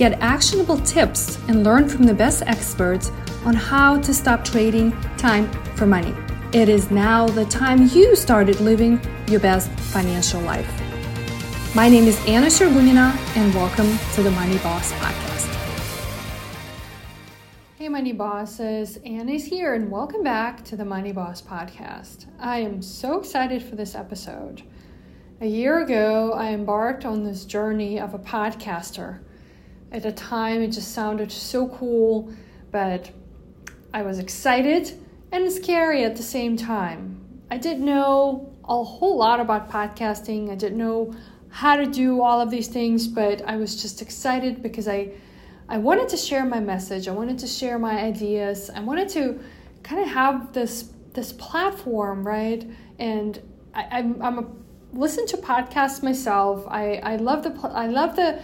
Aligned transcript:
Get 0.00 0.18
actionable 0.22 0.78
tips 0.78 1.36
and 1.46 1.62
learn 1.62 1.86
from 1.86 2.04
the 2.04 2.14
best 2.14 2.42
experts 2.46 3.10
on 3.44 3.52
how 3.52 4.00
to 4.00 4.14
stop 4.14 4.42
trading 4.42 4.92
time 5.18 5.52
for 5.76 5.84
money. 5.84 6.14
It 6.54 6.70
is 6.70 6.90
now 6.90 7.28
the 7.28 7.44
time 7.44 7.86
you 7.88 8.16
started 8.16 8.58
living 8.60 8.98
your 9.28 9.40
best 9.40 9.68
financial 9.92 10.40
life. 10.40 10.66
My 11.74 11.90
name 11.90 12.04
is 12.04 12.18
Anna 12.26 12.46
Shergunina, 12.46 13.14
and 13.36 13.54
welcome 13.54 13.98
to 14.14 14.22
the 14.22 14.30
Money 14.30 14.56
Boss 14.60 14.90
Podcast. 14.92 15.54
Hey, 17.76 17.90
Money 17.90 18.12
Bosses, 18.12 18.96
Anna's 19.04 19.44
here, 19.44 19.74
and 19.74 19.90
welcome 19.90 20.22
back 20.22 20.64
to 20.64 20.76
the 20.76 20.84
Money 20.86 21.12
Boss 21.12 21.42
Podcast. 21.42 22.24
I 22.38 22.60
am 22.60 22.80
so 22.80 23.18
excited 23.18 23.62
for 23.62 23.76
this 23.76 23.94
episode. 23.94 24.62
A 25.42 25.46
year 25.46 25.82
ago, 25.82 26.32
I 26.32 26.54
embarked 26.54 27.04
on 27.04 27.22
this 27.22 27.44
journey 27.44 28.00
of 28.00 28.14
a 28.14 28.18
podcaster 28.18 29.18
at 29.92 30.02
the 30.02 30.12
time, 30.12 30.62
it 30.62 30.68
just 30.68 30.92
sounded 30.92 31.32
so 31.32 31.68
cool, 31.68 32.32
but 32.70 33.10
I 33.92 34.02
was 34.02 34.18
excited 34.18 34.92
and 35.32 35.50
scary 35.50 36.04
at 36.04 36.16
the 36.16 36.22
same 36.22 36.56
time. 36.56 37.20
I 37.50 37.58
didn't 37.58 37.84
know 37.84 38.52
a 38.64 38.84
whole 38.84 39.16
lot 39.16 39.40
about 39.40 39.68
podcasting. 39.70 40.50
I 40.50 40.54
didn't 40.54 40.78
know 40.78 41.14
how 41.48 41.76
to 41.76 41.86
do 41.86 42.22
all 42.22 42.40
of 42.40 42.50
these 42.50 42.68
things, 42.68 43.08
but 43.08 43.42
I 43.42 43.56
was 43.56 43.82
just 43.82 44.00
excited 44.00 44.62
because 44.62 44.86
I 44.86 45.12
I 45.68 45.78
wanted 45.78 46.08
to 46.08 46.16
share 46.16 46.44
my 46.44 46.58
message. 46.58 47.06
I 47.06 47.12
wanted 47.12 47.38
to 47.38 47.46
share 47.46 47.78
my 47.78 48.00
ideas. 48.00 48.70
I 48.74 48.80
wanted 48.80 49.08
to 49.10 49.40
kind 49.82 50.02
of 50.02 50.08
have 50.08 50.52
this 50.52 50.92
this 51.14 51.32
platform, 51.32 52.26
right? 52.26 52.68
And 52.98 53.40
I, 53.74 53.86
I'm, 53.90 54.22
I'm 54.22 54.38
a 54.38 54.46
listen 54.92 55.26
to 55.26 55.36
podcasts 55.36 56.02
myself. 56.02 56.64
I, 56.68 57.00
I 57.02 57.16
love 57.16 57.42
the 57.42 57.52
I 57.68 57.86
love 57.86 58.16
the 58.16 58.40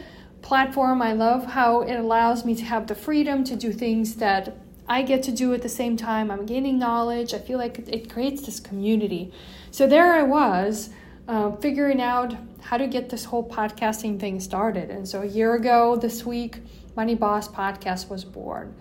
platform. 0.47 1.03
I 1.03 1.13
love 1.13 1.45
how 1.45 1.81
it 1.81 1.97
allows 1.97 2.45
me 2.45 2.55
to 2.55 2.65
have 2.65 2.87
the 2.87 2.95
freedom 2.95 3.43
to 3.43 3.57
do 3.57 3.73
things 3.73 4.15
that 4.17 4.57
I 4.89 5.03
get 5.03 5.25
to 5.25 5.33
do 5.33 5.53
at 5.53 5.63
the 5.63 5.69
same 5.69 5.97
time. 5.97 6.31
I'm 6.31 6.47
gaining 6.47 6.79
knowledge. 6.79 7.35
I 7.35 7.41
feel 7.41 7.59
like 7.59 7.81
it 7.89 8.09
creates 8.09 8.47
this 8.47 8.61
community. 8.61 9.33
So 9.73 9.89
there 9.89 10.13
I 10.13 10.23
was, 10.23 10.91
uh, 11.27 11.51
figuring 11.57 12.01
out 12.01 12.37
how 12.61 12.77
to 12.77 12.87
get 12.87 13.09
this 13.09 13.25
whole 13.25 13.49
podcasting 13.49 14.21
thing 14.21 14.39
started. 14.39 14.89
And 14.89 15.09
so 15.09 15.23
a 15.23 15.27
year 15.27 15.55
ago 15.55 15.97
this 15.97 16.25
week, 16.25 16.61
Money 16.95 17.17
Boss 17.17 17.49
podcast 17.49 18.09
was 18.09 18.25
born. 18.25 18.73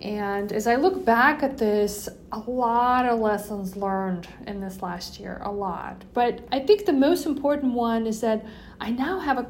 And 0.00 0.52
as 0.52 0.66
I 0.66 0.76
look 0.76 1.04
back 1.04 1.42
at 1.42 1.58
this, 1.58 2.08
a 2.32 2.38
lot 2.38 3.04
of 3.04 3.20
lessons 3.20 3.76
learned 3.76 4.26
in 4.46 4.58
this 4.58 4.80
last 4.80 5.20
year, 5.20 5.42
a 5.44 5.52
lot. 5.52 6.02
But 6.14 6.48
I 6.50 6.60
think 6.60 6.86
the 6.86 6.94
most 6.94 7.26
important 7.26 7.74
one 7.74 8.06
is 8.06 8.22
that 8.22 8.44
I 8.80 8.90
now 8.90 9.18
have 9.18 9.36
a 9.36 9.44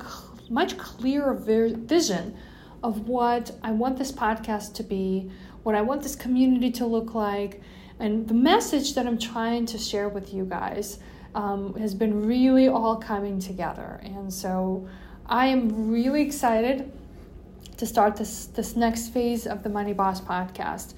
much 0.50 0.76
clearer 0.78 1.34
vision 1.34 2.36
of 2.82 3.08
what 3.08 3.50
I 3.62 3.72
want 3.72 3.98
this 3.98 4.12
podcast 4.12 4.74
to 4.74 4.82
be, 4.82 5.30
what 5.62 5.74
I 5.74 5.80
want 5.80 6.02
this 6.02 6.16
community 6.16 6.70
to 6.72 6.86
look 6.86 7.14
like, 7.14 7.62
and 7.98 8.28
the 8.28 8.34
message 8.34 8.94
that 8.94 9.06
I'm 9.06 9.18
trying 9.18 9.66
to 9.66 9.78
share 9.78 10.08
with 10.08 10.34
you 10.34 10.44
guys 10.44 10.98
um, 11.34 11.74
has 11.76 11.94
been 11.94 12.26
really 12.26 12.68
all 12.68 12.96
coming 12.96 13.38
together. 13.38 14.00
And 14.02 14.32
so 14.32 14.88
I 15.26 15.46
am 15.46 15.90
really 15.90 16.22
excited 16.22 16.92
to 17.76 17.86
start 17.86 18.16
this, 18.16 18.46
this 18.46 18.76
next 18.76 19.08
phase 19.08 19.46
of 19.46 19.62
the 19.62 19.68
Money 19.68 19.92
Boss 19.92 20.20
podcast. 20.20 20.94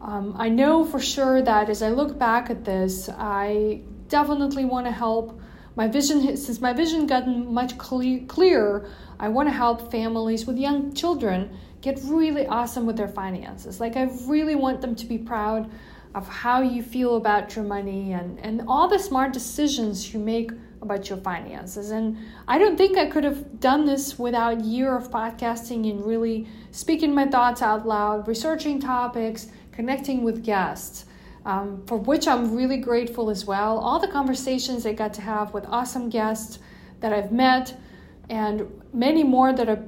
Um, 0.00 0.34
I 0.38 0.48
know 0.48 0.84
for 0.84 1.00
sure 1.00 1.42
that 1.42 1.68
as 1.68 1.82
I 1.82 1.90
look 1.90 2.18
back 2.18 2.50
at 2.50 2.64
this, 2.64 3.08
I 3.08 3.80
definitely 4.08 4.64
want 4.64 4.86
to 4.86 4.92
help 4.92 5.40
my 5.76 5.86
vision 5.86 6.36
since 6.36 6.60
my 6.60 6.72
vision 6.72 7.06
gotten 7.06 7.52
much 7.52 7.78
clear, 7.78 8.20
clearer 8.26 8.88
i 9.20 9.28
want 9.28 9.48
to 9.48 9.52
help 9.52 9.90
families 9.90 10.46
with 10.46 10.56
young 10.56 10.92
children 10.94 11.50
get 11.86 12.00
really 12.04 12.46
awesome 12.48 12.84
with 12.84 12.96
their 12.96 13.08
finances. 13.08 13.80
Like 13.80 13.96
i 13.96 14.10
really 14.26 14.56
want 14.56 14.80
them 14.80 14.96
to 14.96 15.06
be 15.06 15.18
proud 15.18 15.70
of 16.14 16.26
how 16.26 16.62
you 16.62 16.82
feel 16.82 17.16
about 17.16 17.54
your 17.54 17.64
money 17.64 18.12
and, 18.12 18.40
and 18.40 18.62
all 18.66 18.88
the 18.88 18.98
smart 18.98 19.32
decisions 19.32 20.12
you 20.12 20.18
make 20.18 20.50
about 20.82 21.08
your 21.08 21.18
finances. 21.18 21.90
And 21.90 22.18
i 22.48 22.58
don't 22.58 22.76
think 22.76 22.98
i 22.98 23.06
could 23.06 23.24
have 23.24 23.60
done 23.60 23.86
this 23.86 24.18
without 24.18 24.64
year 24.64 24.96
of 24.96 25.10
podcasting 25.10 25.88
and 25.90 26.04
really 26.04 26.48
speaking 26.72 27.14
my 27.14 27.26
thoughts 27.26 27.62
out 27.62 27.86
loud 27.86 28.26
researching 28.26 28.80
topics 28.80 29.46
connecting 29.72 30.22
with 30.24 30.42
guests 30.42 31.04
um, 31.46 31.82
for 31.86 31.96
which 31.96 32.26
I'm 32.26 32.54
really 32.54 32.76
grateful 32.76 33.30
as 33.30 33.46
well. 33.46 33.78
All 33.78 34.00
the 34.00 34.08
conversations 34.08 34.84
I 34.84 34.92
got 34.92 35.14
to 35.14 35.20
have 35.20 35.54
with 35.54 35.64
awesome 35.68 36.10
guests 36.10 36.58
that 37.00 37.12
I've 37.12 37.30
met, 37.30 37.78
and 38.28 38.68
many 38.92 39.22
more 39.22 39.52
that 39.52 39.68
are 39.68 39.82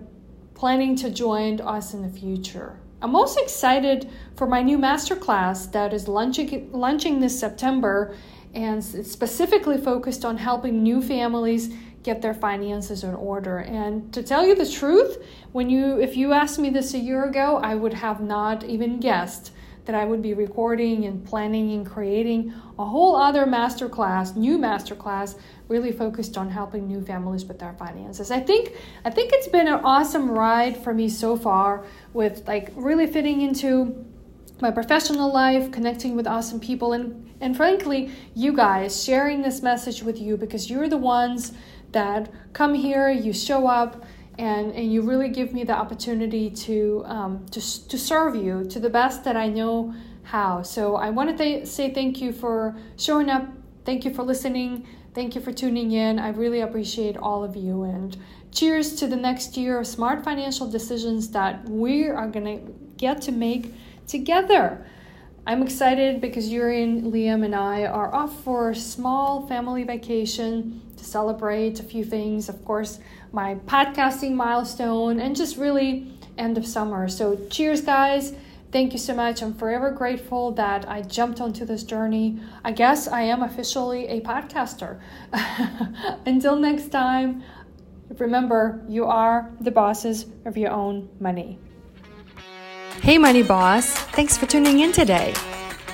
planning 0.54 0.94
to 0.96 1.10
join 1.10 1.60
us 1.60 1.94
in 1.94 2.02
the 2.02 2.08
future. 2.08 2.78
I'm 3.02 3.14
also 3.16 3.40
excited 3.42 4.08
for 4.36 4.46
my 4.46 4.62
new 4.62 4.78
masterclass 4.78 5.70
that 5.72 5.92
is 5.92 6.06
launching, 6.06 6.70
launching 6.72 7.20
this 7.20 7.38
September, 7.38 8.14
and 8.54 8.78
it's 8.78 9.10
specifically 9.10 9.78
focused 9.78 10.24
on 10.24 10.36
helping 10.36 10.82
new 10.82 11.02
families 11.02 11.74
get 12.04 12.22
their 12.22 12.34
finances 12.34 13.02
in 13.02 13.14
order. 13.14 13.58
And 13.58 14.12
to 14.12 14.22
tell 14.22 14.46
you 14.46 14.54
the 14.54 14.68
truth, 14.68 15.24
when 15.50 15.68
you 15.68 16.00
if 16.00 16.16
you 16.16 16.32
asked 16.32 16.58
me 16.60 16.70
this 16.70 16.94
a 16.94 16.98
year 16.98 17.24
ago, 17.24 17.56
I 17.56 17.74
would 17.74 17.94
have 17.94 18.20
not 18.20 18.62
even 18.62 19.00
guessed 19.00 19.52
that 19.88 19.94
I 19.94 20.04
would 20.04 20.20
be 20.20 20.34
recording 20.34 21.06
and 21.06 21.24
planning 21.24 21.72
and 21.72 21.86
creating 21.86 22.52
a 22.78 22.84
whole 22.84 23.16
other 23.16 23.46
masterclass, 23.46 24.36
new 24.36 24.58
masterclass, 24.58 25.38
really 25.68 25.92
focused 25.92 26.36
on 26.36 26.50
helping 26.50 26.86
new 26.86 27.00
families 27.00 27.46
with 27.46 27.58
their 27.58 27.72
finances. 27.72 28.30
I 28.30 28.40
think 28.40 28.74
I 29.06 29.08
think 29.08 29.32
it's 29.32 29.48
been 29.48 29.66
an 29.66 29.80
awesome 29.82 30.30
ride 30.30 30.76
for 30.76 30.92
me 30.92 31.08
so 31.08 31.38
far 31.38 31.86
with 32.12 32.46
like 32.46 32.70
really 32.76 33.06
fitting 33.06 33.40
into 33.40 34.04
my 34.60 34.70
professional 34.70 35.32
life, 35.32 35.72
connecting 35.72 36.14
with 36.14 36.26
awesome 36.26 36.60
people 36.60 36.92
and 36.92 37.24
and 37.40 37.56
frankly, 37.56 38.10
you 38.34 38.52
guys 38.52 39.02
sharing 39.02 39.40
this 39.40 39.62
message 39.62 40.02
with 40.02 40.20
you 40.20 40.36
because 40.36 40.68
you're 40.68 40.90
the 40.90 40.98
ones 40.98 41.54
that 41.92 42.30
come 42.52 42.74
here, 42.74 43.08
you 43.08 43.32
show 43.32 43.66
up, 43.66 44.04
and, 44.38 44.72
and 44.72 44.92
you 44.92 45.02
really 45.02 45.28
give 45.28 45.52
me 45.52 45.64
the 45.64 45.74
opportunity 45.74 46.48
to, 46.48 47.02
um, 47.06 47.44
to, 47.50 47.60
to 47.88 47.98
serve 47.98 48.36
you 48.36 48.64
to 48.66 48.78
the 48.78 48.88
best 48.88 49.24
that 49.24 49.36
I 49.36 49.48
know 49.48 49.94
how. 50.22 50.62
So 50.62 50.96
I 50.96 51.10
want 51.10 51.30
to 51.30 51.36
th- 51.36 51.66
say 51.66 51.92
thank 51.92 52.20
you 52.20 52.32
for 52.32 52.76
showing 52.96 53.28
up. 53.28 53.48
Thank 53.84 54.04
you 54.04 54.14
for 54.14 54.22
listening. 54.22 54.86
Thank 55.14 55.34
you 55.34 55.40
for 55.40 55.52
tuning 55.52 55.90
in. 55.92 56.18
I 56.18 56.28
really 56.28 56.60
appreciate 56.60 57.16
all 57.16 57.42
of 57.42 57.56
you. 57.56 57.82
And 57.82 58.16
cheers 58.52 58.94
to 58.96 59.06
the 59.08 59.16
next 59.16 59.56
year 59.56 59.80
of 59.80 59.86
smart 59.86 60.22
financial 60.22 60.70
decisions 60.70 61.30
that 61.30 61.68
we 61.68 62.08
are 62.08 62.28
going 62.28 62.44
to 62.44 62.72
get 62.96 63.22
to 63.22 63.32
make 63.32 63.74
together. 64.06 64.86
I'm 65.48 65.62
excited 65.62 66.20
because 66.20 66.50
Yuri 66.50 66.82
and 66.82 67.10
Liam 67.10 67.42
and 67.42 67.54
I 67.54 67.86
are 67.86 68.14
off 68.14 68.44
for 68.44 68.68
a 68.68 68.76
small 68.76 69.46
family 69.46 69.82
vacation 69.82 70.82
to 70.98 71.02
celebrate 71.02 71.80
a 71.80 71.82
few 71.82 72.04
things. 72.04 72.50
Of 72.50 72.62
course, 72.66 72.98
my 73.32 73.54
podcasting 73.64 74.34
milestone 74.34 75.18
and 75.20 75.34
just 75.34 75.56
really 75.56 76.12
end 76.36 76.58
of 76.58 76.66
summer. 76.66 77.08
So, 77.08 77.46
cheers, 77.48 77.80
guys. 77.80 78.34
Thank 78.72 78.92
you 78.92 78.98
so 78.98 79.14
much. 79.14 79.40
I'm 79.40 79.54
forever 79.54 79.90
grateful 79.90 80.50
that 80.52 80.86
I 80.86 81.00
jumped 81.00 81.40
onto 81.40 81.64
this 81.64 81.82
journey. 81.82 82.38
I 82.62 82.72
guess 82.72 83.08
I 83.08 83.22
am 83.22 83.42
officially 83.42 84.06
a 84.08 84.20
podcaster. 84.20 85.00
Until 86.26 86.56
next 86.56 86.88
time, 86.88 87.42
remember 88.18 88.84
you 88.86 89.06
are 89.06 89.50
the 89.62 89.70
bosses 89.70 90.26
of 90.44 90.58
your 90.58 90.72
own 90.72 91.08
money. 91.18 91.58
Hey, 93.02 93.16
Money 93.16 93.42
Boss. 93.42 93.94
Thanks 94.12 94.36
for 94.36 94.46
tuning 94.46 94.80
in 94.80 94.92
today. 94.92 95.32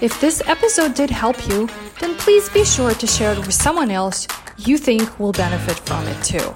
If 0.00 0.20
this 0.20 0.42
episode 0.46 0.94
did 0.94 1.10
help 1.10 1.48
you, 1.48 1.68
then 2.00 2.16
please 2.16 2.48
be 2.48 2.64
sure 2.64 2.92
to 2.92 3.06
share 3.06 3.32
it 3.32 3.38
with 3.38 3.54
someone 3.54 3.90
else 3.90 4.26
you 4.58 4.78
think 4.78 5.20
will 5.20 5.32
benefit 5.32 5.78
from 5.80 6.06
it 6.08 6.22
too. 6.24 6.52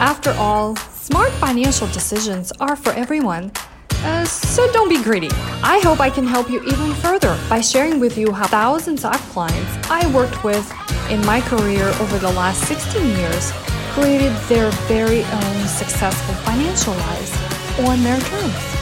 After 0.00 0.32
all, 0.32 0.76
smart 0.76 1.30
financial 1.32 1.86
decisions 1.88 2.52
are 2.60 2.76
for 2.76 2.90
everyone. 2.92 3.52
Uh, 3.90 4.24
so 4.24 4.70
don't 4.72 4.88
be 4.88 5.02
greedy. 5.02 5.30
I 5.62 5.80
hope 5.82 6.00
I 6.00 6.10
can 6.10 6.26
help 6.26 6.50
you 6.50 6.62
even 6.64 6.92
further 6.94 7.38
by 7.48 7.60
sharing 7.60 7.98
with 7.98 8.18
you 8.18 8.32
how 8.32 8.48
thousands 8.48 9.04
of 9.04 9.16
clients 9.30 9.90
I 9.90 10.12
worked 10.12 10.44
with 10.44 10.70
in 11.10 11.24
my 11.24 11.40
career 11.40 11.86
over 12.00 12.18
the 12.18 12.32
last 12.32 12.66
16 12.68 13.06
years 13.16 13.52
created 13.92 14.32
their 14.48 14.70
very 14.88 15.22
own 15.22 15.68
successful 15.68 16.34
financial 16.46 16.94
lives 16.94 17.32
on 17.78 18.02
their 18.02 18.20
terms. 18.20 18.81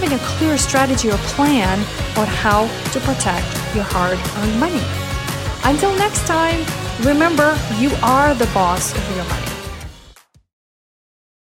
having 0.00 0.16
a 0.16 0.22
clear 0.22 0.56
strategy 0.56 1.10
or 1.10 1.16
plan 1.34 1.76
on 2.16 2.26
how 2.28 2.68
to 2.92 3.00
protect 3.00 3.44
your 3.74 3.82
hard 3.82 4.16
earned 4.36 4.60
money. 4.60 4.80
Until 5.64 5.92
next 5.98 6.24
time, 6.24 6.64
remember 7.00 7.58
you 7.78 7.90
are 8.00 8.32
the 8.32 8.46
boss 8.54 8.92
of 8.96 9.16
your 9.16 9.24
money. 9.24 9.47